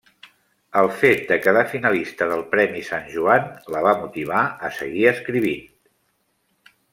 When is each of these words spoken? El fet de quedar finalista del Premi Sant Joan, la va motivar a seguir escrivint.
El 0.79 0.87
fet 1.01 1.19
de 1.31 1.35
quedar 1.43 1.63
finalista 1.73 2.27
del 2.31 2.41
Premi 2.53 2.81
Sant 2.87 3.05
Joan, 3.17 3.45
la 3.75 3.83
va 3.89 3.93
motivar 4.01 4.41
a 4.69 4.73
seguir 4.79 5.07
escrivint. 5.13 6.73